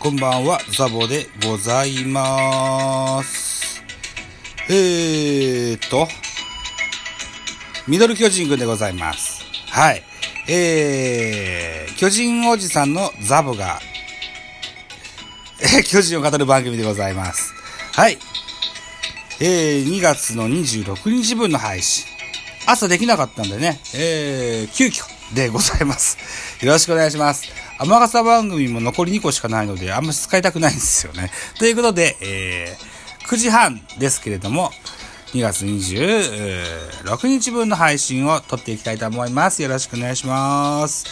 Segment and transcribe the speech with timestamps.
[0.00, 3.82] こんばんは、ザボでございます。
[4.70, 6.08] えーと、
[7.86, 9.44] ミドル巨人軍でございます。
[9.68, 10.02] はい。
[10.48, 13.78] えー、巨人おじさんのザボが、
[15.60, 17.52] え 巨人を語る番組でございます。
[17.92, 18.18] はい。
[19.38, 22.06] えー、2月の26日分の配信。
[22.64, 25.04] 朝できなかったんでね、えー、急遽
[25.34, 26.16] でございます。
[26.62, 27.59] よろしくお願いします。
[27.80, 31.30] 天笠番組も残り2個しかないので、あんまり使いたくないんですよね。
[31.58, 34.70] ということで、えー、9時半ですけれども、
[35.32, 39.62] 2月26日分の配信を撮っていきたいと思います。
[39.62, 41.06] よろしくお願いします。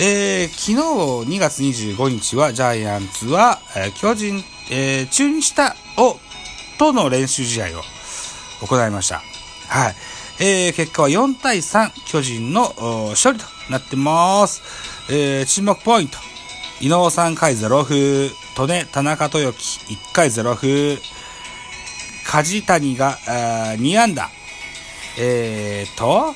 [0.00, 6.18] えー、昨日2月25日はジャイアンツは、えー巨人、えー中日たを、
[6.78, 7.84] との練習試合を
[8.66, 9.22] 行いました。
[9.68, 9.96] はい。
[10.40, 12.72] えー、結果は4対3、巨人の
[13.10, 14.62] 勝利となってます。
[15.10, 16.18] えー、注目ポイント。
[16.80, 18.32] 伊能3回0風、利
[18.68, 20.98] 根、田中豊樹1回0風、
[22.24, 23.18] 梶谷が
[23.78, 24.30] 2安打。
[25.18, 26.34] えーと、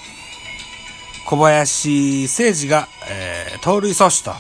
[1.25, 4.35] 小林誠司が、えー盗塁阻止と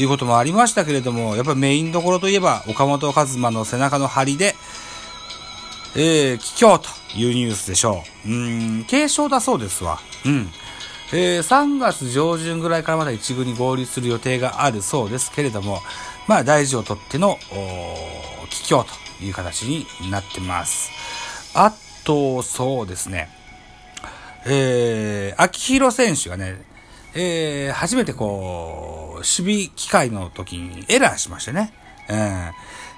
[0.00, 4.56] いうこともありましたけれども、やっぱりメインどころといえば、岡本和真の背中の張りで、
[5.94, 8.28] えー、帰郷というニュースでしょう。
[8.28, 9.98] うん、軽症だそうですわ。
[10.24, 10.48] うん。
[11.14, 15.80] えー、3月上旬ぐらいからまだ一軍に合流する予定があるそうですけれども、
[16.26, 20.90] まあ大事をとっての、おー帰郷という形になってます。
[21.54, 23.28] あと、そうですね。
[24.46, 26.62] えー、秋広選手がね、
[27.14, 31.72] えー、初めてこう、守備機会の時にエラーしましてね。
[32.08, 32.52] うん。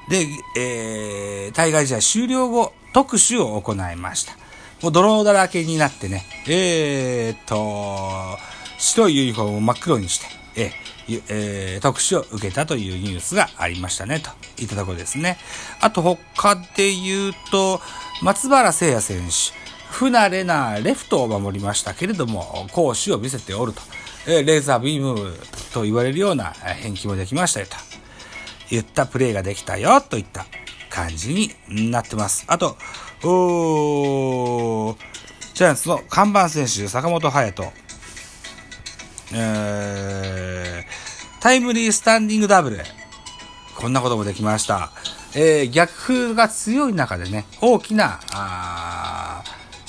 [0.08, 4.34] で、えー、対外試合終了後、特集を行いました。
[4.80, 8.38] もう泥だらけになってね、えーっと、
[8.78, 10.26] 白いユニフォームを真っ黒にして、
[10.56, 14.30] えーえー特集を受けたというニュースがありましたね、と
[14.62, 15.38] いったところですね。
[15.80, 17.80] あと他で言うと、
[18.22, 19.52] 松原聖也選手、
[19.90, 23.82] 不慣れなレフトを守りましたけれども、攻守を見せておると。
[24.26, 25.36] えレーザービーム
[25.72, 27.76] と言われるようなえ返球もできましたよと。
[28.70, 30.46] 言ったプレーができたよといった
[30.94, 32.44] 感じになってます。
[32.46, 32.76] あと、
[33.24, 34.96] おー
[35.54, 37.72] ジャイアンツの看板選手、坂本勇人。
[39.32, 42.78] えー、タイムリースタンディングダブル。
[43.76, 44.92] こんなこともできました。
[45.34, 49.42] えー、逆風が強い中でね、大きな、あ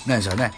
[0.07, 0.51] 何でしょうね。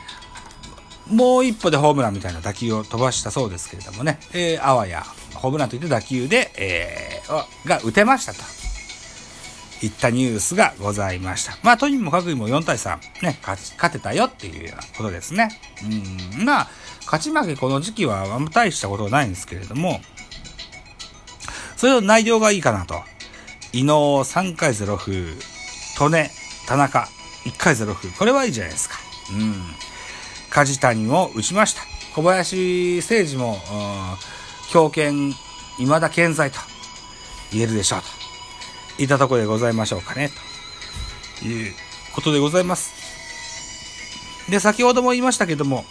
[1.07, 5.03] もう一歩でホームランみたいな打球を飛ばしたそうですけれどもね、えー、あわや、
[5.35, 8.56] ホームランといった打球で、えー、が打てましたと。
[9.81, 11.57] いったニュースがございました。
[11.63, 15.49] まあ、とにもかくにも4対3、ね、勝ち、勝てたよっていうようなことですね。
[16.38, 16.69] うん、まあ、
[17.05, 20.01] 勝ち負けこの時期はあんま大したことないんですけれども、
[21.75, 23.01] それの内容がいいかなと。
[23.73, 26.31] 伊能3回0風、利根、
[26.65, 27.07] 田中
[27.45, 28.09] 1回0風。
[28.09, 28.95] これはいいじゃないですか。
[29.31, 29.55] うん。
[30.49, 31.81] 梶谷を打ちました。
[32.15, 35.11] 小林誠司も、うん、強肩、
[35.77, 36.57] 未だ健在と
[37.51, 38.26] 言えるでしょうと。
[38.97, 40.31] いたところでございましょうかね。
[41.39, 41.73] という
[42.13, 42.93] ことでございます。
[44.49, 45.85] で、先ほども言いましたけども、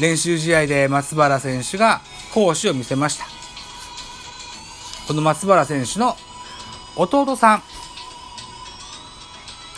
[0.00, 2.00] 練習試合で松原選手が
[2.32, 3.26] 攻守を見せました。
[5.06, 6.16] この松原選手の
[6.96, 7.62] 弟さん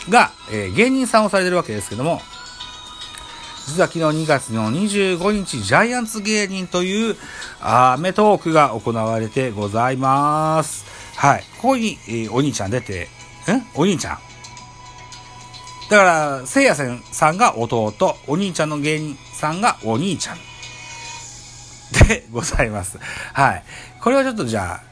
[0.09, 2.21] が、えー芸人さんをされてるわけですけども、
[3.67, 7.17] 実は昨日2月の25日、ジャイアンツ芸人という
[7.59, 10.94] アメトークが行われてございます。
[11.15, 11.43] はい。
[11.61, 13.07] ここに、えーお兄ちゃん出て、
[13.47, 14.19] んお兄ちゃん？
[15.89, 17.93] だから、せいやさんが弟、
[18.27, 20.37] お兄ちゃんの芸人さんがお兄ちゃん。
[22.07, 22.97] でございます。
[23.33, 23.63] はい。
[24.01, 24.83] これはちょっとじゃあ、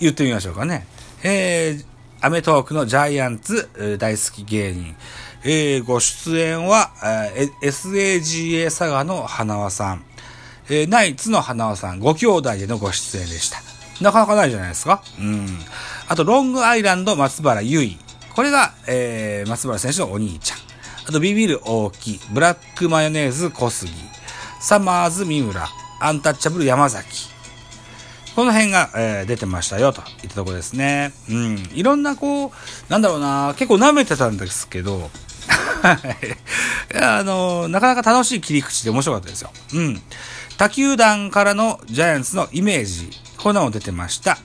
[0.00, 0.86] 言ってみましょうかね。
[1.22, 1.84] えー、
[2.20, 4.94] アメトークのジャイアンツえ大好き芸人。
[5.42, 6.92] えー、ご出演は、
[7.36, 10.04] えー SAGA 佐賀の花輪さん。
[10.68, 13.58] えーナイツの花輪さん、ご兄弟でのご出演でした。
[14.00, 15.02] なかなかないじゃないですか。
[15.18, 15.46] うん。
[16.08, 17.98] あと、ロングアイランド松原優衣。
[18.34, 20.58] これが、えー、松原選手のお兄ちゃん。
[21.08, 23.92] あと、ビビる大木、ブラックマヨネーズ小杉、
[24.60, 25.66] サマーズ三村、
[26.00, 27.28] アンタッチャブル山崎。
[28.34, 31.12] この辺が、えー出てましたよ、といったところですね。
[31.30, 31.70] うん。
[31.72, 32.50] いろんな、こう、
[32.90, 35.10] なんだろうな、結構舐めてたんですけど、
[36.94, 39.50] い あの、なかなか楽しい切り口で面白かったですよ。
[39.72, 40.02] うん。
[40.58, 43.10] 他球団からのジャイアンツのイメージ、
[43.46, 44.38] こんなの出てました。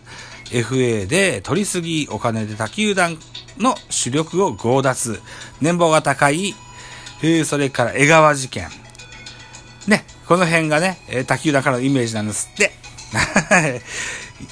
[0.51, 3.17] FA で取りすぎお金で他球団
[3.57, 5.19] の主力を強奪。
[5.59, 6.53] 年俸が高い。
[7.23, 8.67] えーそれから江川事件。
[9.87, 12.73] ね、この辺がね、他球団からのイメージなんですって。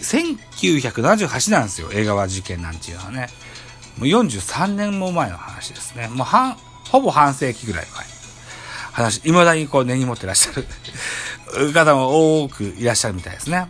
[0.01, 3.29] 1978なんですよ、江川事件なんていうのはね。
[3.99, 6.07] もう43年も前の話ですね。
[6.07, 6.57] もう半、
[6.89, 8.03] ほぼ半世紀ぐらい前。
[8.93, 10.51] 話、未だにこう根に持ってらっしゃ
[11.59, 13.67] る方も多くいらっしゃるみたいですね。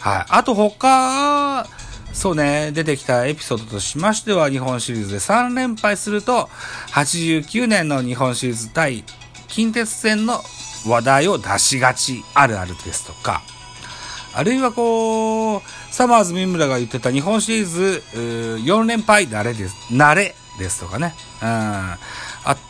[0.00, 0.26] はい。
[0.28, 1.66] あと他、
[2.12, 6.48] そうね、出てきたエピソードとしましては、日本シリーズで3連敗すると、
[6.92, 9.04] 89年の日本シリーズ対
[9.46, 10.42] 近鉄戦の
[10.86, 13.42] 話題を出しがちあるあるですとか、
[14.34, 21.14] あるいはこう、サマーズ三村が言ってた日本シリーズ4連敗慣れです、慣れですとかね。
[21.42, 21.48] うん。
[21.48, 21.98] あ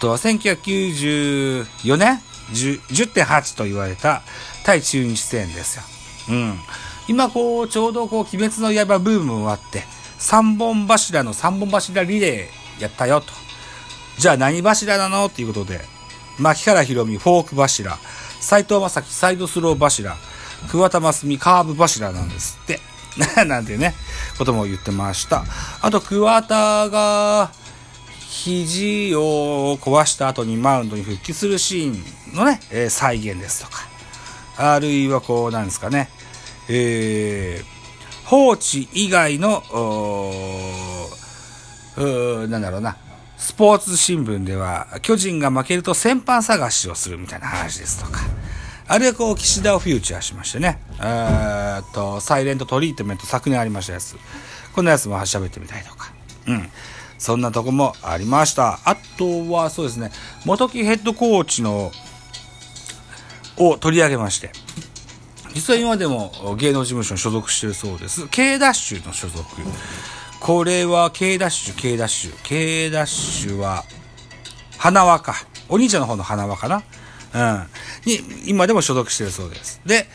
[0.01, 2.21] とは1994年
[2.53, 4.23] 10.8と言われた
[4.65, 5.83] 対中日戦ですよ。
[6.31, 6.59] うん。
[7.11, 9.83] 今こう、ちょうどこう、鬼滅の刃ブームもあって、
[10.17, 13.27] 三本柱の三本柱リレーやったよと。
[14.17, 15.27] じゃあ何柱なの？
[15.27, 15.81] っていうことで、
[16.39, 17.99] 牧原宏美フォーク柱、
[18.39, 20.15] 斎藤正樹サイドスロー柱、
[20.71, 22.79] 桑田真澄カーブ柱なんですって。
[23.45, 23.97] なんてね、
[24.39, 25.45] ことも言ってました。
[25.83, 27.51] あと、桑田が、
[28.29, 33.83] 肘を壊した後にマウンドに復帰するシーンのね、えー、再現ですとか。
[34.59, 36.09] あるいはこう、なんですかね、
[36.73, 39.65] えー、放置以外の、
[42.49, 42.97] なんだろうな、
[43.37, 48.21] スポーツ新聞では、巨人が負けると先般探しをするみたいな話ですとか、
[48.87, 54.15] あるいはこう、岸田をフューチャーしましてね、えっと、サイレントトリートメント昨年ありましたやつ、
[54.73, 56.13] こんなやつも喋ってみたいとか、
[56.47, 56.71] うん。
[57.19, 58.79] そんなとこもありました。
[58.85, 60.13] あとはそうですね、
[60.45, 61.91] 元木ヘッドコーチの、
[63.57, 64.53] を取り上げまして、
[65.55, 68.29] 実は今でも芸能事務所に所属してるそうです。
[68.29, 69.45] K ダッシュの所属。
[70.41, 72.35] これは K ダッシュ、K ダッシュ。
[72.43, 73.85] K ダッシュは、
[74.79, 75.35] 花輪か。
[75.69, 76.83] お兄ちゃんの方の花輪かな
[77.35, 77.67] うん。
[78.07, 79.81] に、今でも所属してるそうです。
[79.85, 80.07] で、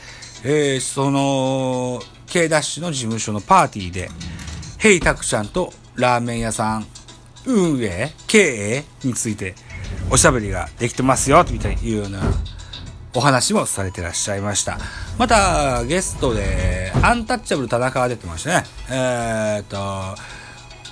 [0.44, 4.10] えー、その、K ダッシュの事務所のパーティーで、
[4.78, 6.86] ヘイタクちゃんとラーメン屋さん
[7.46, 9.56] 運営、経営について
[10.12, 12.20] おしゃべりができてますよ、みたいないうような
[13.16, 14.78] お話もされてらっしゃいました。
[15.18, 18.64] また、ゲストで、アンタッチャブル田中が出てましたね。
[18.90, 20.16] えー、っと、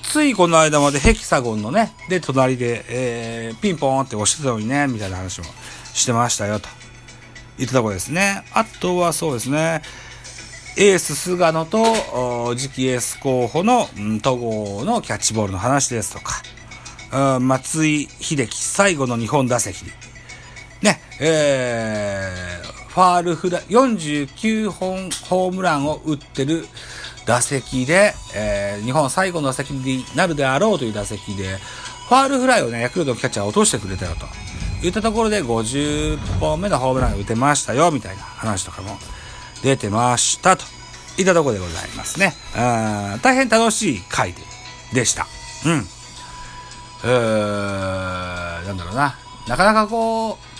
[0.03, 5.47] ついこの間までヘキサゴンのね、で、隣で、えー、ピンポーンって押してたのにね、みたいな話も
[5.93, 6.69] してましたよ、と。
[7.57, 8.43] 言ったとこですね。
[8.53, 9.81] あとはそうですね、
[10.77, 16.41] エース菅野と、次期エース候補の、うん、戸郷のキャッチボールの話ですとか、
[17.39, 19.83] 松井秀喜最後の日本打席
[20.83, 26.65] ね、えー、ファールフラ、49本ホームランを打ってる
[27.25, 31.57] 打席で、えー、日本最後の打席になるであろうという打席で、
[32.09, 34.27] ファールフライをね、ヤクルトのキャッチャー落としてくれたよと。
[34.81, 38.97] 言ったところで50本目のホームラン打てましたよ、みたいな話とかも
[39.63, 40.65] 出てましたと。
[41.17, 42.33] いったところでございますね。
[42.55, 44.41] うん大変楽しい回で
[44.93, 45.27] でした。
[45.65, 45.85] うん。
[47.05, 49.15] えー、なんだろうな。
[49.47, 50.52] なかなかこう、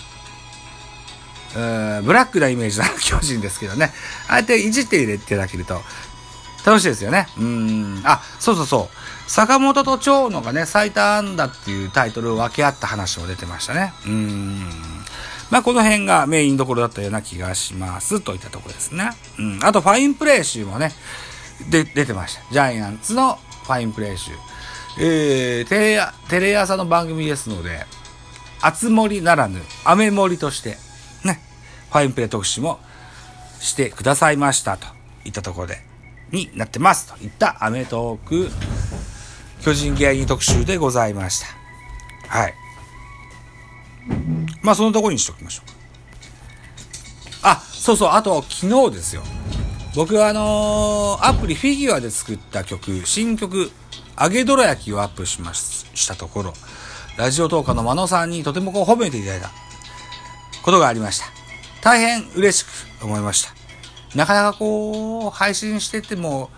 [1.54, 3.92] ブラックなイメージの 巨人ですけどね。
[4.28, 5.82] ああやっていじって入れていただけると
[6.64, 7.28] 楽しいですよね。
[7.38, 8.02] うん。
[8.04, 9.30] あ、そうそうそう。
[9.30, 13.92] 坂本と長野がね、最多安打っていうタイトルを分け合った話も出てましたね。
[14.06, 14.70] うん。
[15.50, 18.20] まあ、この辺がメインどころだったような気がします。
[18.20, 19.10] といったところですね。
[19.38, 19.58] うん。
[19.62, 20.92] あと、ファインプレー集もね、
[21.68, 22.42] で、出てました。
[22.50, 24.32] ジャイアンツのファインプレー集。
[24.98, 27.84] えー、テレテレ朝の番組ですので、
[28.60, 30.78] あつ森ならぬ、雨森として、
[31.94, 32.80] ファインプレー特集も
[33.60, 34.88] してくださいましたと
[35.24, 35.78] いったところで、
[36.32, 38.48] になってますといったアメトーク
[39.62, 41.46] 巨人芸人特集でございました。
[42.36, 42.54] はい。
[44.60, 45.70] まあそのところにしときましょう
[47.42, 49.22] あ、そうそう、あと昨日ですよ。
[49.94, 53.70] 僕はあのー、アプリフィギュアで作った曲、新曲、
[54.20, 56.54] 揚げどら焼きをアップしまししたところ、
[57.16, 59.52] ラジオトーカーの真野さんにとてもこう褒めていただいた
[60.64, 61.43] ことがありました。
[61.84, 63.52] 大変嬉しく思いました。
[64.16, 66.48] なかなかこう、配信してても、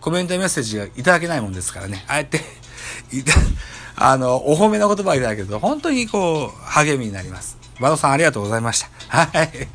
[0.00, 2.04] コメントやメッセージがいただけないもんですからね。
[2.06, 2.40] あえて
[3.96, 7.58] あの、お褒めの言葉をいただけると、本当にこう、励みになります。
[7.80, 9.26] バドさんありがとうございました。
[9.26, 9.68] はい。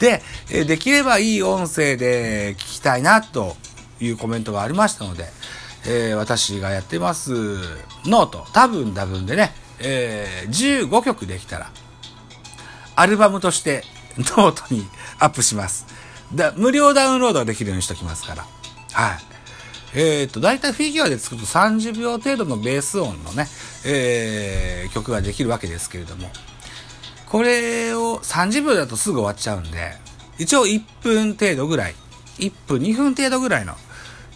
[0.00, 0.22] で、
[0.66, 3.56] できればいい音声で聞きたいな、と
[4.00, 5.30] いうコメントがありましたので、
[5.86, 7.32] えー、私がやってます、
[8.04, 11.70] note、多分多分でね、えー、15曲できたら、
[12.96, 13.84] アルバムとして
[14.18, 14.86] ノートに
[15.18, 15.86] アップします。
[16.34, 18.46] だ無料ダウンロードができるようにしときますから。
[18.92, 19.18] はい。
[19.94, 23.46] えっ、ー、と、だいたいフィギュアで作ると30秒程度のベース音のね、
[23.86, 26.30] えー、曲ができるわけですけれども、
[27.26, 29.92] これを30秒だとすぐ終わっちゃうんで、
[30.38, 31.94] 一応1分程度ぐらい、
[32.38, 33.74] 1分2分程度ぐらいの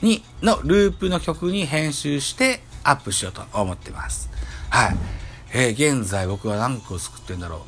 [0.01, 4.31] に、のループの曲に編集してアップしようと思ってます。
[4.71, 4.97] はい。
[5.55, 7.61] えー現在僕は何個作ってんだろう。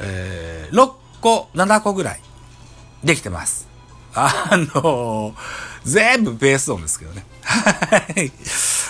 [0.00, 0.76] えー
[1.20, 2.20] 個、7個ぐらい
[3.04, 3.68] できてます。
[4.14, 5.34] あのー
[5.84, 7.24] 全部ベース音ですけどね。
[7.44, 8.32] はい。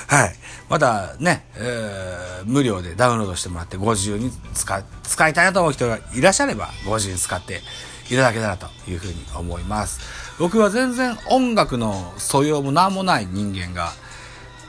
[0.09, 0.35] はい。
[0.71, 7.61] まだね、えー無料でダウンロードしてもらって50に使、使いたいなと思う人がいらっしゃれば50に使って
[8.09, 10.01] いただけたらというふうに思います。
[10.39, 13.93] 僕は全然音楽の素養も何もない人間が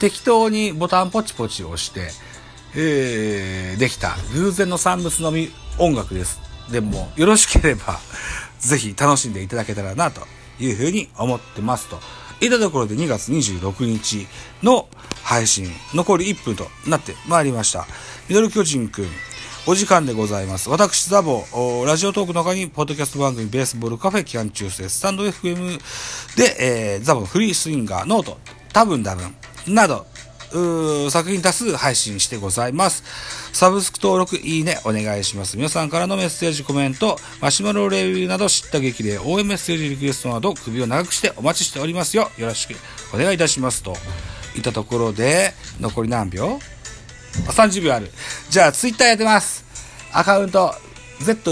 [0.00, 2.10] 適当にボタンポチポチ押して、
[2.76, 6.40] えーできた偶然の産物のみ音楽です。
[6.70, 7.98] でも、よろしければ、
[8.60, 10.26] ぜひ楽しんでいただけたらな、と
[10.60, 12.00] いうふうに思ってますと。
[12.40, 14.26] いったところで2月26日
[14.62, 14.88] の
[15.22, 17.86] 配信、残り1分となってまいりました。
[18.28, 19.08] ミドル巨人くん、
[19.66, 20.70] お時間でございます。
[20.70, 21.44] 私、ザボ、
[21.84, 25.80] ラジオトークの他に、ポッドキャスト番組、ベースボールカフェ期間中世、スタンド FM
[26.36, 26.56] で、
[26.94, 28.38] えーザボフリースインガー、ノート、
[28.72, 29.34] 多分多分、
[29.66, 30.06] など、
[31.10, 33.02] 作品多数配信してございます。
[33.52, 35.56] サブスク登録、いいね、お願いします。
[35.56, 42.30] 皆さんからのメッセージ、コメント、マシュマロレビューなど知った激励、応援メッセージ、リクエストなど、首を長くしてお待ちしておりますよ。
[42.38, 42.74] よろしく
[43.14, 43.82] お願いいたします。
[43.82, 43.96] と
[44.56, 46.60] いったところで、残り何秒？
[47.46, 48.10] あ ?30 秒ある。
[48.50, 49.64] じゃあ、ツイッターやってます。
[50.12, 50.74] アカウント、
[51.20, 51.50] zabo、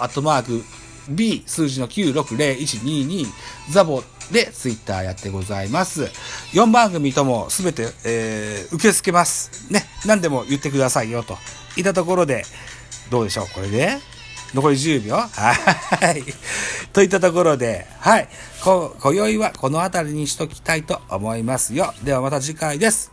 [0.00, 0.64] アットマーク、
[1.08, 3.26] b 数字の960122
[3.70, 6.02] ザボでツイッターやってございます。
[6.52, 9.72] 4番組ともすべて、えー受け付けます。
[9.72, 9.84] ね。
[10.04, 11.38] 何でも言ってくださいよと。
[11.76, 12.44] いったところで、
[13.10, 13.46] どうでしょう？
[13.54, 13.98] これで？
[14.54, 15.16] 残り10秒？
[15.16, 15.52] は
[16.16, 16.24] い。
[16.92, 18.28] といったところで、はい。
[18.64, 21.94] こ、今宵はこの辺りにしときたいと思いますよ。
[22.02, 23.12] ではまた次回です。